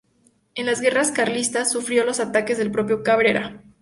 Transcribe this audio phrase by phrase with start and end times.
[0.55, 3.61] En las guerras carlistas sufrió los ataques del propio Cabrera.